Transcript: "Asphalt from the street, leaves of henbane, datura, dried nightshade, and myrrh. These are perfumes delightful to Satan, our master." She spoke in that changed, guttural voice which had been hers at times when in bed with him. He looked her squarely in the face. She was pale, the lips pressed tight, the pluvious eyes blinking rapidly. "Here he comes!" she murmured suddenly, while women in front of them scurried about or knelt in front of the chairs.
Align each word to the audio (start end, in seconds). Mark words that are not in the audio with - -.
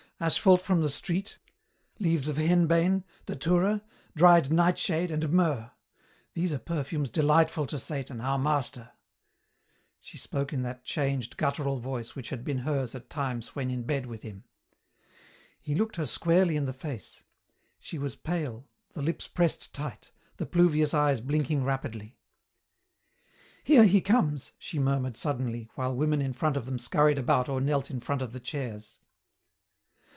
"Asphalt 0.23 0.61
from 0.61 0.81
the 0.81 0.89
street, 0.91 1.39
leaves 1.97 2.27
of 2.27 2.37
henbane, 2.37 3.03
datura, 3.25 3.81
dried 4.15 4.53
nightshade, 4.53 5.09
and 5.09 5.27
myrrh. 5.33 5.71
These 6.35 6.53
are 6.53 6.59
perfumes 6.59 7.09
delightful 7.09 7.65
to 7.65 7.79
Satan, 7.79 8.21
our 8.21 8.37
master." 8.37 8.91
She 9.99 10.19
spoke 10.19 10.53
in 10.53 10.61
that 10.61 10.83
changed, 10.83 11.37
guttural 11.37 11.79
voice 11.79 12.13
which 12.15 12.29
had 12.29 12.43
been 12.45 12.59
hers 12.59 12.93
at 12.93 13.09
times 13.09 13.55
when 13.55 13.71
in 13.71 13.81
bed 13.81 14.05
with 14.05 14.21
him. 14.21 14.43
He 15.59 15.73
looked 15.73 15.95
her 15.95 16.05
squarely 16.05 16.55
in 16.55 16.65
the 16.65 16.71
face. 16.71 17.23
She 17.79 17.97
was 17.97 18.15
pale, 18.15 18.69
the 18.93 19.01
lips 19.01 19.27
pressed 19.27 19.73
tight, 19.73 20.11
the 20.37 20.45
pluvious 20.45 20.93
eyes 20.93 21.19
blinking 21.19 21.63
rapidly. 21.63 22.19
"Here 23.63 23.85
he 23.85 24.01
comes!" 24.01 24.51
she 24.59 24.77
murmured 24.77 25.17
suddenly, 25.17 25.71
while 25.73 25.95
women 25.95 26.21
in 26.21 26.33
front 26.33 26.57
of 26.57 26.67
them 26.67 26.77
scurried 26.77 27.17
about 27.17 27.49
or 27.49 27.59
knelt 27.59 27.89
in 27.89 27.99
front 27.99 28.21
of 28.21 28.33
the 28.33 28.39
chairs. 28.39 28.99